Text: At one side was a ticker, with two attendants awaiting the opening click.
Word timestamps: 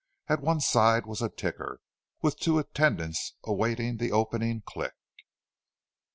At 0.27 0.41
one 0.41 0.61
side 0.61 1.05
was 1.05 1.21
a 1.21 1.29
ticker, 1.29 1.79
with 2.23 2.39
two 2.39 2.57
attendants 2.57 3.35
awaiting 3.43 3.97
the 3.97 4.11
opening 4.11 4.63
click. 4.65 4.95